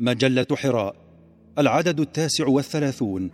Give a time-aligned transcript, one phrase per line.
[0.00, 0.96] مجلة حراء
[1.58, 3.30] العدد التاسع والثلاثون.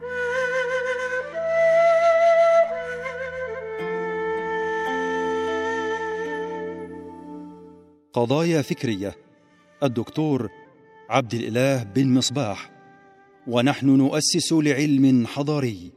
[8.12, 9.16] قضايا فكرية
[9.82, 10.48] الدكتور
[11.10, 12.70] عبد الإله بن مصباح.
[13.46, 15.92] ونحن نؤسس لعلم حضاري.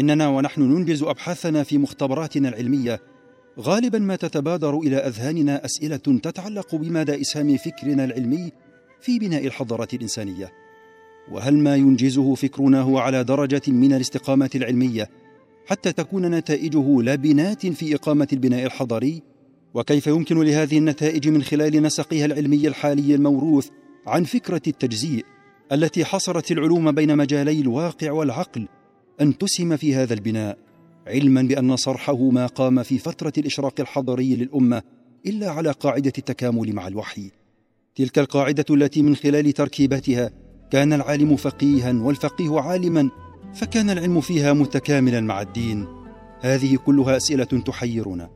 [0.00, 3.00] إننا ونحن ننجز أبحاثنا في مختبراتنا العلمية.
[3.60, 8.52] غالبا ما تتبادر إلى أذهاننا أسئلة تتعلق بمدى اسهام فكرنا العلمي
[9.00, 10.52] في بناء الحضاره الإنسانية.
[11.32, 15.08] وهل ما ينجزه فكرنا هو على درجة من الاستقامه العلمية؟
[15.66, 19.22] حتى تكون نتائجه لبنات في إقامة البناء الحضاري؟
[19.74, 23.68] وكيف يمكن لهذه النتائج من خلال نسقها العلمي الحالي الموروث
[24.06, 25.24] عن فكرة التجزيء
[25.72, 28.68] التي حصرت العلوم بين مجالي الواقع والعقل؟
[29.20, 30.58] أن تسهم في هذا البناء
[31.06, 34.82] علما بأن صرحه ما قام في فترة الإشراق الحضاري للأمة
[35.26, 37.30] إلا على قاعدة التكامل مع الوحي.
[37.94, 40.30] تلك القاعدة التي من خلال تركيبتها
[40.70, 43.10] كان العالم فقيها والفقيه عالما
[43.54, 45.86] فكان العلم فيها متكاملا مع الدين.
[46.40, 48.30] هذه كلها أسئلة تحيرنا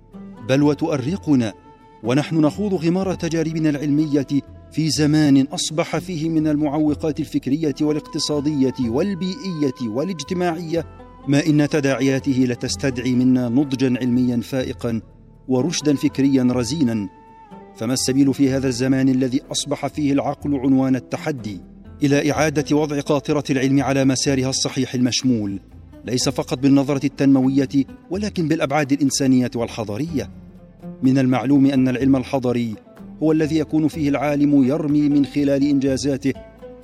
[0.49, 1.53] بل وتؤرقنا
[2.03, 4.27] ونحن نخوض غمار تجاربنا العلمية
[4.75, 10.87] في زمان أصبح فيه من المعوقات الفكرية والاقتصادية والبيئية والاجتماعية
[11.29, 15.01] ما إن تداعياته لتستدعي منا نضجا علميا فائقا
[15.49, 17.09] ورشدا فكريا رزينا.
[17.77, 21.61] فما السبيل في هذا الزمان الذي أصبح فيه العقل عنوان التحدي
[22.03, 25.61] إلى إعادة وضع قاطرة العلم على مسارها الصحيح المشمول؟
[26.05, 30.31] ليس فقط بالنظرة التنموية ولكن بالأبعاد الإنسانية والحضارية.
[31.03, 32.75] من المعلوم أن العلم الحضري
[33.25, 36.33] هو الذي يكون فيه العالم يرمي من خلال إنجازاته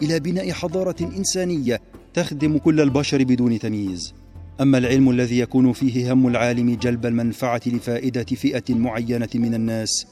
[0.03, 1.81] إلى بناء حضارة إنسانية
[2.15, 4.15] تخدم كل البشر بدون تمييز.
[4.61, 10.07] أما العلم الذي يكون فيه هم العالم جلب المنفعة لفائدة فئة معينة من الناس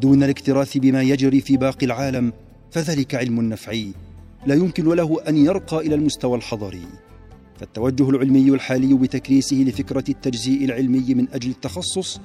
[0.00, 2.32] دون الاكتراث بما يجري في باقي العالم
[2.70, 3.92] فذلك علم نفعي
[4.46, 6.86] لا يمكن له أن يرقى إلى المستوى الحضري
[7.60, 12.20] فالتوجه العلمي الحالي بتكريسه لفكرة التجزيء العلمي من أجل التخصص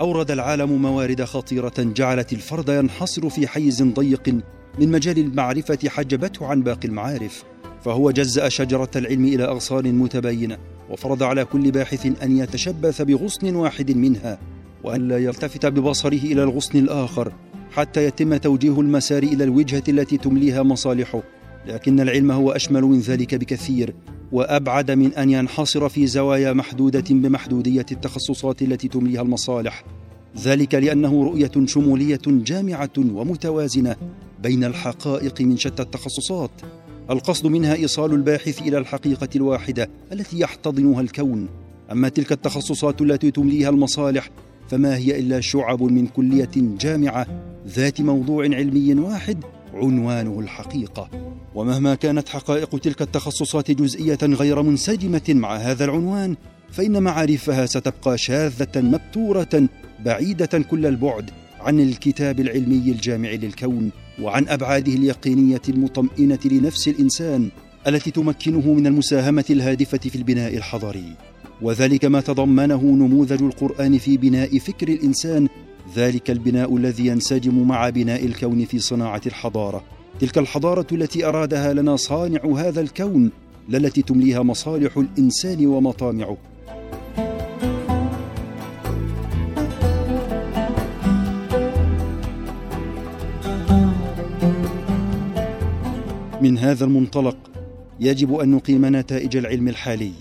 [0.00, 4.28] أورد العالم موارد خطيرة جعلت الفرد ينحصر في حيز ضيق
[4.78, 7.44] من مجال المعرفة حجبته عن باقي المعارف
[7.84, 10.58] فهو جزأ شجرة العلم إلى أغصان متباينه
[10.90, 14.38] وفرض على كل باحث أن يتشبث بغصن واحد منها
[14.84, 17.32] وأن لا يلتفت ببصره إلى الغصن الآخر
[17.70, 21.22] حتى يتم توجيه المسار إلى الوجهة التي تمليها مصالحه
[21.66, 23.94] لكن العلم هو أشمل من ذلك بكثير.
[24.32, 29.84] وأبعد من أن ينحصر في زوايا محدودة بمحدودية التخصصات التي تمليها المصالح.
[30.38, 33.96] ذلك لأنه رؤية شمولية جامعة ومتوازنة
[34.42, 36.50] بين الحقائق من شتى التخصصات.
[37.10, 41.48] القصد منها إيصال الباحث إلى الحقيقة الواحدة التي يحتضنها الكون.
[41.92, 44.30] أما تلك التخصصات التي تمليها المصالح
[44.68, 47.26] فما هي إلا شعب من كلية جامعة
[47.66, 49.44] ذات موضوع علمي واحد
[49.74, 51.31] عنوانه الحقيقة.
[51.54, 56.36] ومهما كانت حقائق تلك التخصصات جزئية غير منسجمة مع هذا العنوان
[56.70, 59.68] فإن معارفها ستبقى شاذة مبتورة
[60.04, 61.30] بعيدة كل البعد
[61.60, 67.50] عن الكتاب العلمي الجامع للكون وعن أبعاده اليقينية المطمئنة لنفس الإنسان
[67.86, 71.16] التي تمكنه من المساهمة الهادفة في البناء الحضاري.
[71.62, 75.48] وذلك ما تضمنه نموذج القرآن في بناء فكر الإنسان
[75.96, 79.84] ذلك البناء الذي ينسجم مع بناء الكون في صناعة الحضارة.
[80.22, 83.30] تلك الحضارة التي أرادها لنا صانع هذا الكون
[83.74, 86.36] التي تمليها مصالح الإنسان ومطامعه.
[96.40, 97.36] من هذا المنطلق
[98.00, 100.12] يجب أن نقيم نتائج العلم الحالي.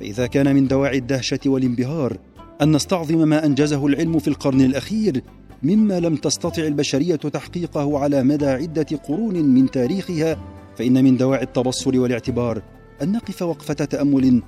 [0.00, 2.16] فإذا كان من دواعي الدهشة والانبهار
[2.62, 5.22] أن نستعظم ما أنجزه العلم في القرن الأخير
[5.62, 10.38] مما لم تستطع البشرية تحقيقه على مدى عدة قرون من تاريخها
[10.76, 12.62] فإن من دواعي التبصر والاعتبار
[13.02, 14.42] أن نقف وقفة تأمل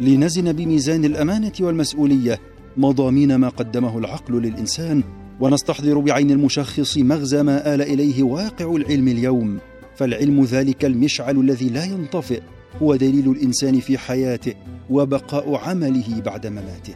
[0.00, 2.40] لنزن بميزان الأمانة والمسؤولية
[2.76, 5.02] مضامين ما قدمه العقل للإنسان
[5.40, 9.58] ونستحضر بعين المشخص مغزى ما آل إليه واقع العلم اليوم.
[9.96, 12.42] فالعلم ذلك المشعل الذي لا ينطفئ
[12.82, 14.54] هو دليل الإنسان في حياته
[14.90, 16.94] وبقاء عمله بعد مماته.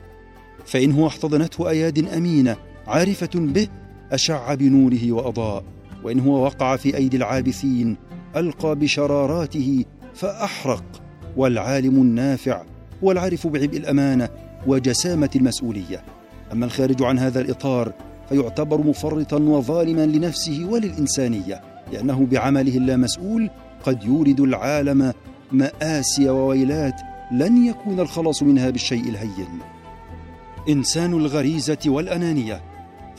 [0.65, 2.57] فان هو احتضنته أياد أمينة
[2.87, 3.69] عارفة به
[4.13, 5.65] أشع بنوره وأضاء
[6.05, 7.97] وإن هو وقع في أيدي العابثين
[8.37, 9.85] ألقى بشراراته
[10.15, 10.85] فأحرق
[11.37, 12.63] والعالم النافع
[13.05, 14.29] هو العارف بعبء الأمانة
[14.67, 16.03] وجسامة المسؤولية.
[16.53, 17.93] أما الخارج عن هذا الإطار
[18.29, 21.61] فيعتبر مفرطا وظالما لنفسه وللإنسانية
[21.93, 23.51] لأنه بعمله اللامسؤول
[23.85, 25.13] قد يورد العالم
[25.53, 26.95] مآسي وويلات
[27.33, 29.59] لن يكون الخلاص منها بالشيء الهين.
[30.69, 32.72] إنسان الغريزة والأنانية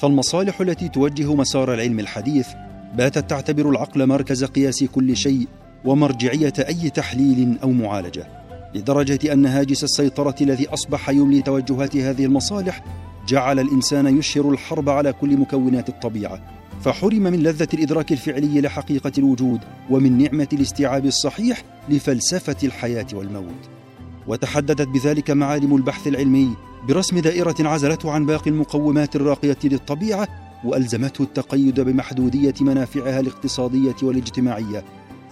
[0.04, 2.48] فالمصالح التي توجه مسار العلم الحديث
[2.96, 5.48] باتت تعتبر العقل مركز قياس كل شيء
[5.86, 8.28] ومرجعية أي تحليل أو معالجة
[8.76, 12.84] لدرجة أن هاجس السيطرة الذي أصبح يملي توجهات هذه المصالح
[13.28, 16.42] جعل الإنسان يشهر الحرب على كل مكونات الطبيعة
[16.82, 19.60] فحرم من لذة الإدراك الفعلي لحقيقة الوجود
[19.90, 23.83] ومن نعمة الاستيعاب الصحيح لفلسفة الحياة والموت.
[24.28, 26.54] وتحددت بذلك معالم البحث العلمي
[26.88, 30.28] برسم دائرة عزلته عن باقي المقومات الراقية للطبيعة
[30.64, 34.84] وألزمته التقيد بمحدودية منافعها الاقتصادية والاجتماعية.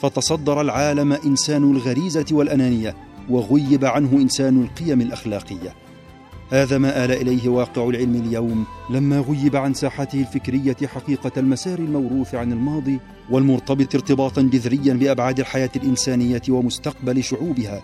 [0.02, 2.96] فتصدر العالم إنسان الغريزة والأنانية
[3.30, 5.76] وغيب عنه إنسان القيم الأخلاقية.
[6.50, 12.36] هذا ما آل إليه واقع العلم اليوم لما غيب عن ساحته الفكرية حقيقة المسار الموروث
[12.36, 13.00] عن الماضي
[13.30, 17.82] والمرتبط ارتباطا جذريا بأبعاد الحياة الإنسانية ومستقبل شعوبها.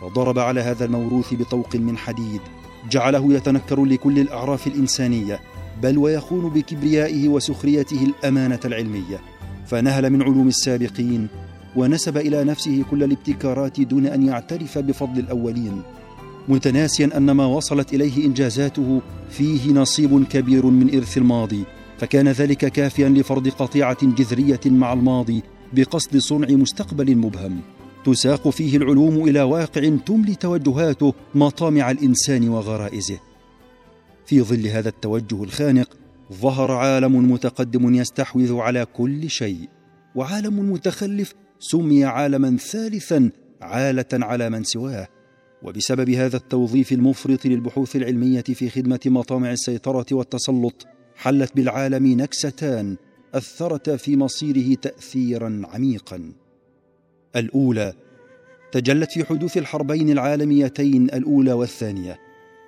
[0.00, 2.40] فضرب على هذا الموروث بطوق من حديد
[2.90, 5.40] جعله يتنكر لكل الأعراف الإنسانية
[5.82, 9.20] بل ويخون بكبريائه وسخريته الأمانة العلمية.
[9.66, 11.28] فنهل من علوم السابقين
[11.76, 15.82] ونسب إلى نفسه كل الابتكارات دون أن يعترف بفضل الأولين.
[16.48, 21.64] متناسيا أن ما وصلت إليه إنجازاته فيه نصيب كبير من إرث الماضي
[21.98, 25.42] فكان ذلك كافيا لفرض قطيعة جذرية مع الماضي
[25.72, 27.60] بقصد صنع مستقبل مبهم.
[28.04, 33.18] تساق فيه العلوم إلى واقع تملي توجهاته مطامع الإنسان وغرائزه.
[34.26, 35.96] في ظل هذا التوجه الخانق
[36.32, 39.68] ظهر عالم متقدم يستحوذ على كل شيء
[40.14, 43.30] وعالم متخلف سمي عالما ثالثا
[43.60, 45.08] عالة على من سواه.
[45.62, 50.86] وبسبب هذا التوظيف المفرط للبحوث العلمية في خدمة مطامع السيطرة والتسلط
[51.16, 52.96] حلت بالعالم نكستان
[53.34, 56.32] اثرتا في مصيره تاثيرا عميقا.
[57.36, 57.92] الأولى
[58.72, 62.18] تجلت في حدوث الحربين العالميتين الأولى والثانية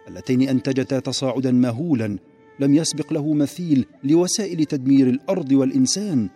[0.08, 2.18] اللتين أنتجتا تصاعدا مهولا
[2.60, 6.28] لم يسبق له مثيل لوسائل تدمير الأرض والإنسان.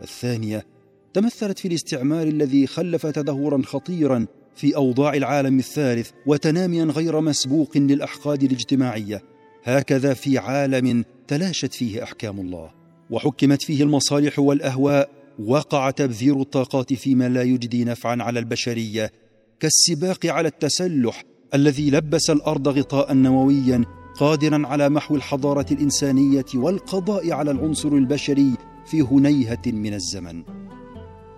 [0.00, 0.66] والثانية
[1.12, 8.42] تمثلت في الاستعمار الذي خلف تدهورا خطيرا في أوضاع العالم الثالث وتناميا غير مسبوق للأحقاد
[8.42, 9.22] الاجتماعية.
[9.64, 12.70] هكذا في عالم تلاشت فيه أحكام الله
[13.10, 19.12] وحكمت فيه المصالح والأهواء وقع تبذير الطاقات فيما لا يجدي نفعا على البشرية
[19.60, 21.24] كالسباق على التسلح
[21.54, 23.84] الذي لبس الأرض غطاء نوويا
[24.20, 28.52] قادرا على محو الحضارة الإنسانية والقضاء على العنصر البشري
[28.86, 30.44] في هنيهة من الزمن.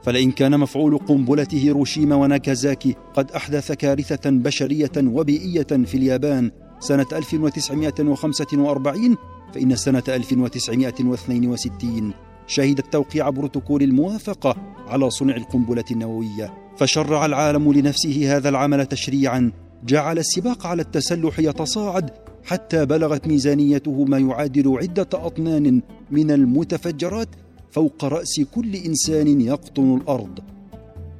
[0.02, 6.50] فلئن كان مفعول قنبلة هيروشيما وناكازاكي قد أحدث كارثة بشرية وبيئية في اليابان
[6.80, 9.16] سنة 1945
[9.54, 12.12] فإن سنة 1962
[12.50, 14.56] شهدت توقيع بروتوكول الموافقة
[14.88, 16.54] على صنع القنبلة النووية.
[16.76, 19.52] فشرع العالم لنفسه هذا العمل تشريعا.
[19.86, 22.10] جعل السباق على التسلح يتصاعد
[22.44, 27.28] حتى بلغت ميزانيته ما يعادل عدة أطنان من المتفجرات
[27.70, 30.38] فوق رأس كل إنسان يقطن الأرض.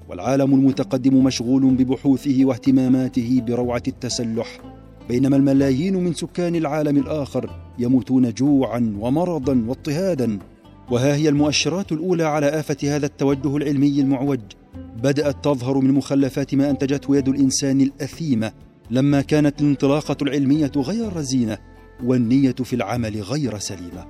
[0.09, 4.61] والعالم المتقدم مشغول ببحوثه واهتماماته بروعة التسلح.
[5.09, 10.39] بينما الملايين من سكان العالم الآخر يموتون جوعا ومرضا واضطهادا.
[10.91, 14.41] وها هي المؤشرات الأولى على آفة هذا التوجه العلمي المعوج.
[15.03, 18.53] بدأت تظهر من مخلفات ما أنتجته يد الإنسان الاثيمه
[18.91, 21.59] لما كانت الانطلاقة العلمية غير رزينه
[22.05, 24.07] والنية في العمل غير سليمة.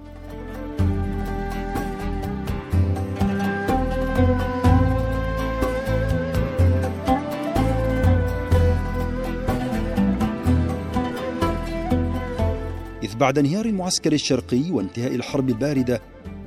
[13.02, 16.00] إذ بعد انهيار المعسكر الشرقي وانتهاء الحرب الباردة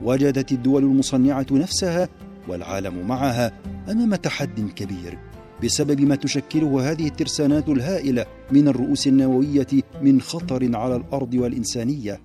[0.04, 2.10] وجدت الدول المصنعة نفسها
[2.48, 3.52] والعالم معها
[3.90, 5.18] أمام تحد كبير
[5.64, 9.68] بسبب ما تشكله هذه الترسانات الهائلة من الرؤوس النووية
[10.02, 12.22] من خطر على الأرض والإنسانية.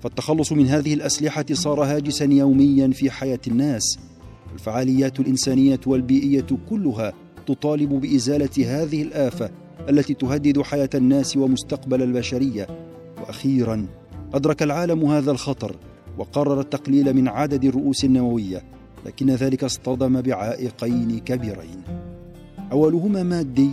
[0.00, 3.98] فالتخلص من هذه الأسلحة صار هاجسا يوميا في حياة الناس.
[4.54, 7.12] الفعاليات الإنسانية والبيئية كلها
[7.46, 9.50] تطالب بإزالة هذه الآفة
[9.88, 12.66] التي تهدد حياة الناس ومستقبل البشرية.
[13.20, 13.86] وأخيرا
[14.34, 15.76] أدرك العالم هذا الخطر
[16.18, 18.62] وقرر التقليل من عدد الرؤوس النووية
[19.06, 21.82] لكن ذلك اصطدم بعائقين كبيرين.
[22.72, 23.70] أولهما مادي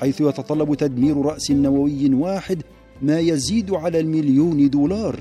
[0.00, 2.62] حيث يتطلب تدمير رأس نووي واحد
[3.02, 5.20] ما يزيد على المليون دولار.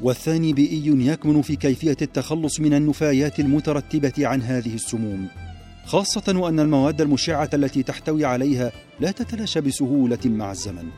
[0.00, 5.28] والثاني بيئي يكمن في كيفية التخلص من النفايات المترتبة عن هذه السموم.
[5.84, 10.88] خاصة وان المواد المشعة التي تحتوي عليها لا تتلاشى بسهولة مع الزمن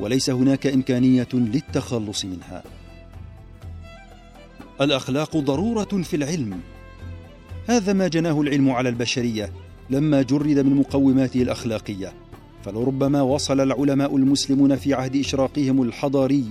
[0.00, 2.62] وليس هناك إمكانية للتخلص منها.
[4.80, 6.60] الأخلاق ضرورة في العلم.
[7.66, 9.52] هذا ما جناه العلم على البشرية
[9.90, 12.12] لما جرد من مقوماته الأخلاقية.
[12.64, 16.44] فلربما وصل العلماء المسلمون في عهد إشراقهم الحضاري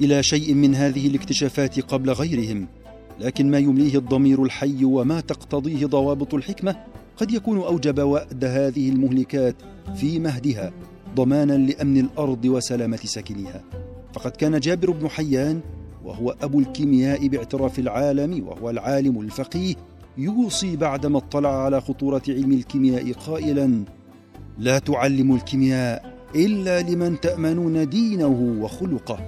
[0.00, 2.66] إلى شيء من هذه الاكتشافات قبل غيرهم.
[3.20, 6.76] لكن ما يمليه الضمير الحي وما تقتضيه ضوابط الحكمة
[7.16, 9.56] قد يكون أوجب وأد هذه المهلكات
[9.96, 10.72] في مهدها
[11.16, 13.62] ضمانا لأمن الأرض وسلامة ساكنيها.
[14.12, 15.60] فقد كان جابر بن حيان
[16.04, 19.74] وهو أبو الكيمياء باعتراف العالم وهو العالم الفقيه
[20.18, 23.84] يوصي بعدما اطلع على خطورة علم الكيمياء قائلا
[24.58, 29.18] لا تعلموا الكيمياء إلا لمن تأمنون دينه وخلقه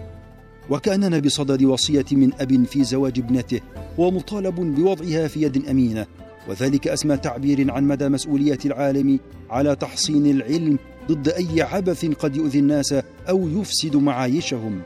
[0.70, 3.60] وكاننا بصدد وصية من أب في زواج ابنته
[3.98, 6.06] ومطالب بوضعها في يد أمينة
[6.48, 12.58] وذلك أسمى تعبير عن مدى مسؤولية العالم على تحصين العلم ضد أي عبث قد يؤذي
[12.58, 12.94] الناس
[13.28, 14.80] أو يفسد معايشهم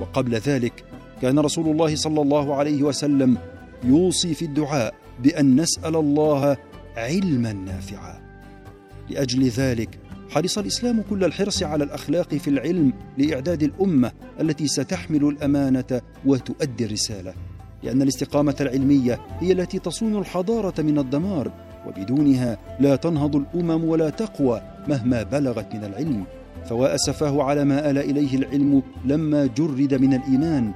[0.00, 0.84] وقبل ذلك
[1.22, 3.38] كان رسول الله صلى الله عليه وسلم
[3.84, 6.56] يوصي في الدعاء بأن نسأل الله
[6.96, 8.20] علما نافعا.
[9.10, 9.98] لأجل ذلك
[10.30, 17.34] حرص الإسلام كل الحرص على الأخلاق في العلم لإعداد الأمة التي ستحمل الأمانة وتؤدي الرسالة
[17.82, 21.52] لأن الاستقامة العلمية هي التي تصون الحضارة من الدمار
[21.86, 26.24] وبدونها لا تنهض الأمم ولا تقوى مهما بلغت من العلم
[26.68, 30.72] فوا اسفاه على ما آل إليه العلم لما جرد من الإيمان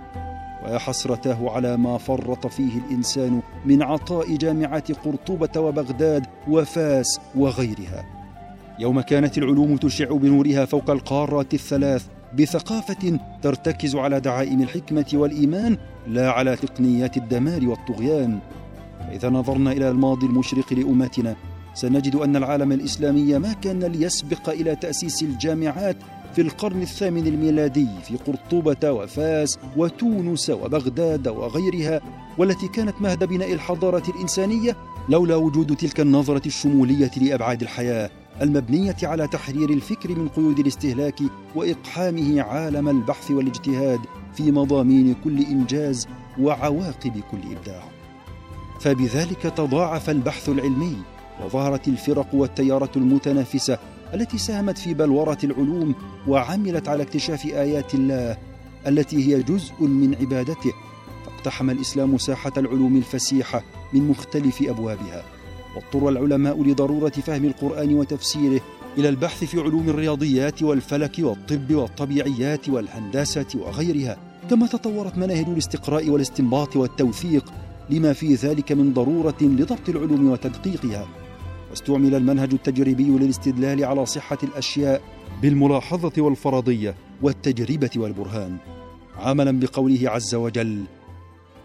[0.66, 8.04] ويا حسرته على ما فرط فيه الإنسان من عطاء جامعات قرطبة وبغداد وفاس وغيرها.
[8.78, 12.06] يوم كانت العلوم تشع بنورها فوق القارات الثلاث
[12.38, 18.38] بثقافة ترتكز على دعائم الحكمة والإيمان لا على تقنيات الدمار والطغيان.
[19.00, 21.36] فإذا نظرنا إلى الماضي المشرق لأمتنا
[21.74, 25.96] سنجد أن العالم الإسلامي ما كان ليسبق إلى تأسيس الجامعات
[26.34, 32.00] في القرن الثامن الميلادي في قرطبه وفاس وتونس وبغداد وغيرها
[32.38, 34.76] والتي كانت مهد بناء الحضارة الإنسانية
[35.08, 38.10] لولا وجود تلك النظرة الشمولية لأبعاد الحياة
[38.42, 41.18] المبنية على تحرير الفكر من قيود الاستهلاك
[41.54, 44.00] وإقحامه عالم البحث والاجتهاد
[44.34, 46.08] في مضامين كل إنجاز
[46.40, 47.82] وعواقب كل إبداع.
[48.80, 50.96] فبذلك تضاعف البحث العلمي
[51.44, 53.78] وظهرت الفرق والتيارات المتنافسة
[54.16, 55.94] التي ساهمت في بلورة العلوم
[56.28, 58.36] وعملت على اكتشاف آيات الله
[58.86, 60.72] التي هي جزء من عبادته
[61.26, 65.24] فاقتحم الإسلام ساحة العلوم الفسيحة من مختلف أبوابها
[65.76, 68.60] واضطر العلماء لضرورة فهم القرآن وتفسيره
[68.98, 74.16] إلى البحث في علوم الرياضيات والفلك والطب والطبيعيات والهندسة وغيرها
[74.50, 77.52] كما تطورت مناهج الاستقراء والاستنباط والتوثيق
[77.90, 81.06] لما في ذلك من ضرورة لضبط العلوم وتدقيقها.
[81.70, 85.02] واستعمل المنهج التجريبي للاستدلال على صحة الأشياء
[85.42, 88.56] بالملاحظة والفرضية والتجربة والبرهان
[89.16, 90.84] عملا بقوله عز وجل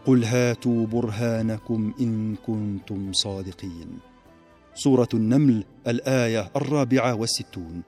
[0.05, 3.87] قل هاتوا برهانكم إن كنتم صادقين
[4.75, 7.81] سورة النمل الآية الرابعة والستون.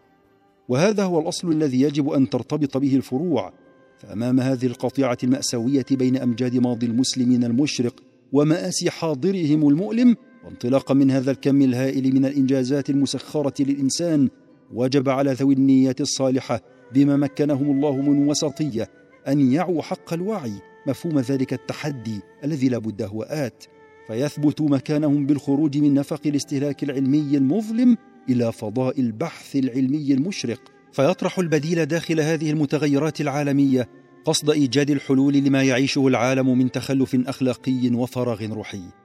[0.70, 3.54] وهذا هو الأصل الذي يجب أن ترتبط به الفروع
[3.98, 7.96] فأمام هذه القطيعة المأساوية بين أمجاد ماضي المسلمين المشرق
[8.34, 14.30] ومآسي حاضرهم المؤلم وانطلاقا من هذا الكم الهائل من الإنجازات المسخرة للإنسان
[14.74, 16.62] وجب على ذوي النيات الصالحة
[16.94, 18.90] بما مكنهم الله من وسطية
[19.28, 20.54] أن يعوا حق الوعي
[20.88, 23.64] مفهوم ذلك التحدي الذي لا بد هو آت.
[24.08, 27.98] فيثبتوا مكانهم بالخروج من نفق الاستهلاك العلمي المظلم
[28.30, 30.60] إلى فضاء البحث العلمي المشرق.
[30.92, 33.90] فيطرح البديل داخل هذه المتغيرات العالمية
[34.26, 39.03] قصد إيجاد الحلول لما يعيشه العالم من تخلف أخلاقي وفراغ روحي.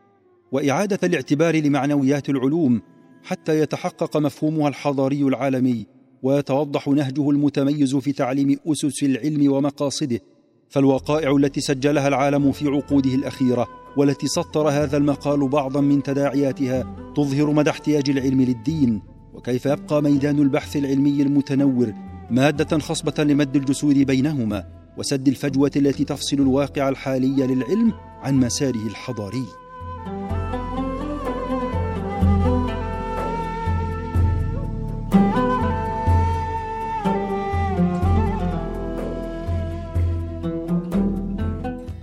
[0.52, 2.83] وإعادة الاعتبار لمعنويات العلوم
[3.23, 5.87] حتى يتحقق مفهومها الحضاري العالمي
[6.23, 10.21] ويتوضح نهجه المتميز في تعليم أسس العلم ومقاصده
[10.69, 17.50] فالوقائع التي سجلها العالم في عقوده الأخيرة والتي سطر هذا المقال بعضا من تداعياتها تظهر
[17.50, 19.02] مدى احتياج العلم للدين
[19.35, 21.93] وكيف يبقى ميدان البحث العلمي المتنور
[22.31, 24.64] مادة خصبة لمد الجسور بينهما
[24.99, 29.45] وسد الفجوة التي تفصل الواقع الحالي للعلم عن مساره الحضاري.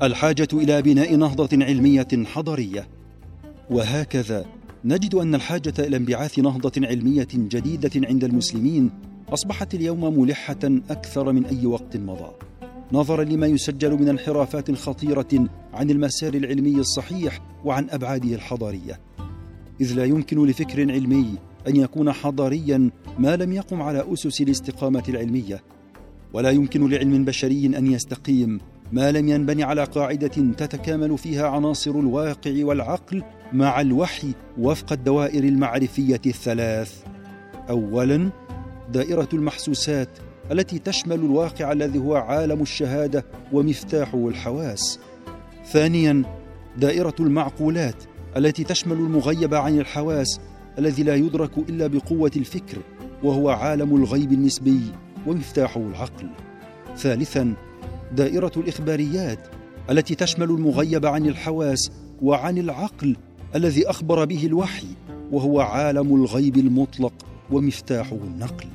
[0.05, 2.87] الحاجة إلى بناء نهضة علمية حضاريه
[3.69, 4.45] وهكذا
[4.85, 8.91] نجد أن الحاجة إلى انبعاث نهضة علمية جديدة عند المسلمين
[9.29, 10.59] أصبحت اليوم ملحة
[10.89, 12.31] أكثر من أي وقت مضى.
[12.91, 18.99] نظرا لما يسجل من انحرافات خطيره عن المسار العلمي الصحيح وعن أبعاده الحضاريه
[19.81, 21.35] إذ لا يمكن لفكر علمي
[21.67, 25.63] أن يكون حضاريا ما لم يقم على أسس الاستقامة العلمية
[26.33, 28.59] ولا يمكن لعلم بشري أن يستقيم
[28.91, 30.27] ما لم ينبني على قاعدة
[30.57, 33.23] تتكامل فيها عناصر الواقع والعقل
[33.53, 37.03] مع الوحي وفق الدوائر المعرفية الثلاث.
[37.69, 38.29] اولا
[38.93, 40.09] دائرة المحسوسات
[40.51, 44.99] التي تشمل الواقع الذي هو عالم الشهادة ومفتاحه الحواس.
[45.65, 46.23] ثانيا
[46.77, 48.03] دائرة المعقولات
[48.37, 50.39] التي تشمل المغيب عن الحواس
[50.79, 52.77] الذي لا يدرك إلا بقوة الفكر
[53.23, 54.81] وهو عالم الغيب النسبي
[55.27, 56.29] ومفتاحه العقل.
[56.97, 57.53] ثالثا
[58.11, 59.39] دائرة الإخباريات
[59.89, 63.15] التي تشمل المغيب عن الحواس وعن العقل
[63.55, 64.87] الذي أخبر به الوحي
[65.31, 67.13] وهو عالم الغيب المطلق
[67.51, 68.67] ومفتاحه النقل.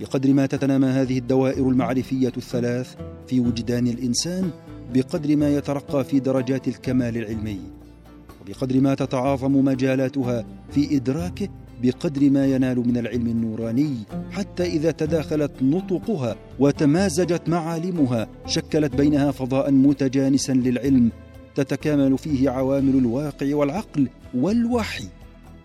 [0.00, 2.94] بقدر ما تتنامى هذه الدوائر المعرفية الثلاث
[3.26, 4.50] في وجدان الإنسان
[4.94, 7.60] بقدر ما يترقى في درجات الكمال العلمي.
[8.40, 11.48] وبقدر ما تتعاظم مجالاتها في إدراكه
[11.82, 13.94] بقدر ما ينال من العلم النوراني
[14.30, 21.10] حتى إذا تداخلت نطقها وتمازجت معالمها شكلت بينها فضاء متجانسا للعلم
[21.54, 25.04] تتكامل فيه عوامل الواقع والعقل والوحي.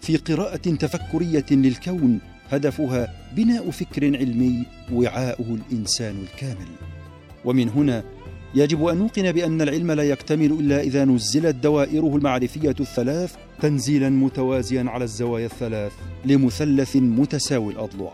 [0.02, 2.20] في قراءة تفكرية للكون
[2.50, 6.68] هدفها بناء فكر علمي وعاؤه الإنسان الكامل.
[7.46, 8.04] ومن هنا
[8.56, 14.84] يجب أن نوقن بأن العلم لا يكتمل إلا إذا نزلت دوائره المعرفية الثلاث تنزيلا متوازيا
[14.88, 15.92] على الزوايا الثلاث
[16.26, 18.14] لمثلث متساوي الاضلوع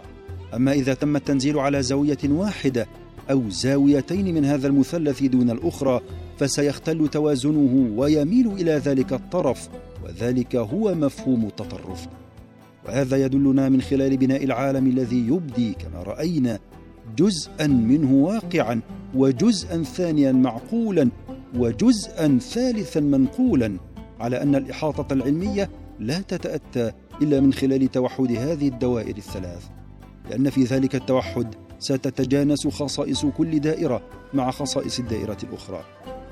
[0.54, 2.88] أما إذا تم التنزيل على زاوية واحدة
[3.32, 6.02] أو زاويتين من هذا المثلث دون الأخرى
[6.40, 9.70] فسيختل توازنه ويميل إلى ذلك الطرف
[10.06, 12.08] وذلك هو مفهوم التطرف.
[12.86, 16.60] وهذا يدلنا من خلال بناء العالم الذي يبدي كما رأينا
[17.18, 18.82] جزءا منه واقعا
[19.16, 21.10] وجزءا ثانيا معقولا
[21.56, 23.78] وجزءا ثالثا منقولا.
[24.24, 29.64] على أن الإحاطة العلمية لا تتأتى إلا من خلال توحد هذه الدوائر الثلاث
[30.30, 34.02] لأن في ذلك التوحد ستتجانس خصائص كل دائرة
[34.34, 35.84] مع خصائص الدائرة الأخرى.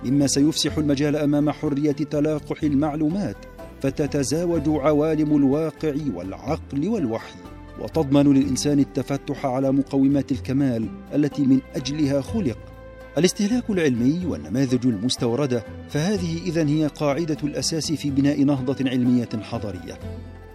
[0.05, 3.35] مما سيفسح المجال أمام حرية تلاقح المعلومات
[3.81, 7.39] فتتزاوج عوالم الواقع والعقل والوحي
[7.81, 12.70] وتضمن للإنسان التفتح على مقومات الكمال التي من أجلها خلق.
[13.17, 19.99] الاستهلاك العلمي والنماذج المستوردة فهذه اذا هي قاعدة الأساس في بناء نهضة علمية حضارية.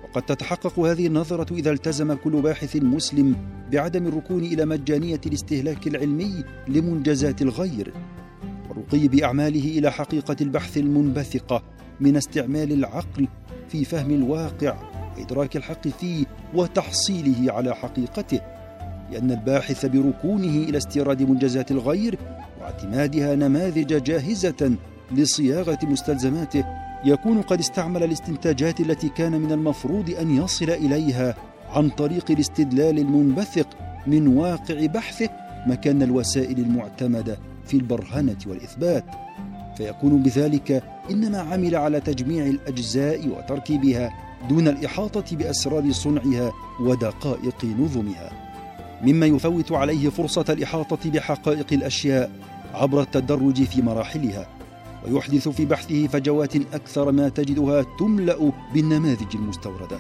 [0.05, 3.37] وقد تتحقق هذه النظرة إذا التزم كل باحث مسلم
[3.73, 7.93] بعدم الركون إلى مجانية الاستهلاك العلمي لمنجزات الغير
[8.69, 11.63] والرقي بأعماله إلى حقيقة البحث المنبثقه
[12.01, 13.29] من استعمال العقل
[13.69, 14.77] في فهم الواقع
[15.17, 18.56] وإدراك الحق فيه وتحصيله على حقيقته.
[19.13, 22.19] لأن الباحث بركونه إلى استيراد منجزات الغير
[22.61, 24.77] واعتمادها نماذج جاهزة
[25.13, 26.65] لصياغة مستلزماته
[27.05, 31.35] يكون قد استعمل الاستنتاجات التي كان من المفروض أن يصل إليها
[31.71, 33.67] عن طريق الاستدلال المنبثق
[34.07, 35.29] من واقع بحثه
[35.67, 39.05] مكان الوسائل المعتمدة في البرهنة والإثبات.
[39.77, 44.11] فيكون بذلك انما عمل على تجميع الأجزاء وتركيبها
[44.49, 48.46] دون الإحاطة بأسرار صنعها ودقائق نظمها.
[49.03, 52.31] مما يفوت عليه فرصة الإحاطة بحقائق الأشياء
[52.75, 54.49] عبر التدرج في مراحلها
[55.09, 59.99] ويحدث في بحثه فجوات أكثر ما تجدها تملأ بالنماذج المستوردة.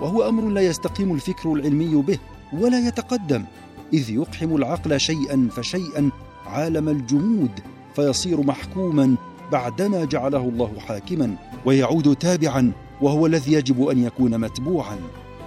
[0.00, 2.18] وهو أمر لا يستقيم الفكر العلمي به
[2.52, 3.44] ولا يتقدم
[3.92, 6.10] إذ يقحم العقل شيئا فشيئا
[6.46, 7.50] عالم الجمود
[7.96, 9.14] فيصير محكوما
[9.52, 11.34] بعدما جعله الله حاكما
[11.64, 14.98] ويعود تابعا وهو الذي يجب أن يكون متبوعا.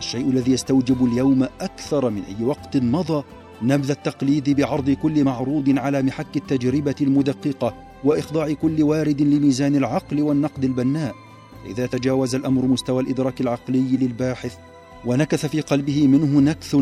[0.01, 3.23] الشيء الذي يستوجب اليوم أكثر من أي وقت مضى
[3.61, 10.63] نبذ التقليد بعرض كل معروض على محك التجربة المدققة وإخضاع كل وارد لميزان العقل والنقد
[10.63, 11.15] البناء.
[11.65, 14.57] إذا تجاوز الأمر مستوى الإدراك العقلي للباحث
[15.05, 16.75] ونكث في قلبه منه نكث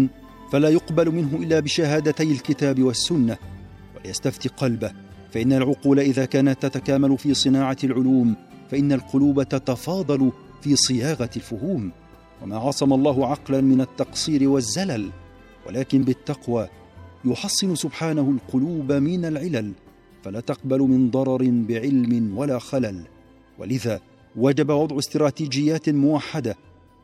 [0.52, 3.38] فلا يقبل منه إلا بشهادتي الكتاب والسنة.
[3.98, 4.92] وليستفتي قلبه
[5.32, 8.36] فإن العقول إذا كانت تتكامل في صناعة العلوم
[8.72, 11.92] فإن القلوب تتفاضل في صياغة الفهوم.
[12.44, 15.10] وما عصم الله عقلا من التقصير والزلل
[15.68, 16.68] ولكن بالتقوى
[17.26, 19.72] يحصن سبحانه القلوب من العلل
[20.24, 23.02] فلا تقبل من ضرر بعلم ولا خلل.
[23.60, 24.00] ولذا
[24.36, 26.56] وجب وضع استراتيجيات موحدة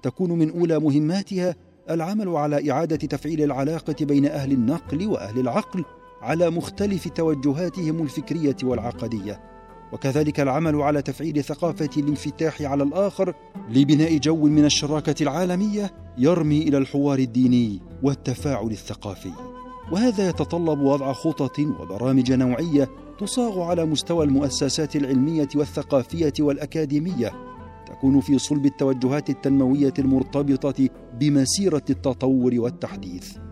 [0.02, 1.56] تكون من أولى مهماتها
[1.90, 5.86] العمل على إعادة تفعيل العلاقة بين أهل النقل وأهل العقل
[6.22, 9.55] على مختلف توجهاتهم الفكرية والعقدية.
[9.94, 13.34] وكذلك العمل على تفعيل ثقافة الانفتاح على الآخر
[13.70, 19.32] لبناء جو من الشراكة العالمية يرمي إلى الحوار الديني والتفاعل الثقافي.
[19.92, 27.32] وهذا يتطلب وضع خطط وبرامج نوعية تصاغ على مستوى المؤسسات العلمية والثقافية والأكاديمية.
[27.88, 33.45] تكون في صلب التوجهات التنموية المرتبطة بمسيرة التطور والتحديث.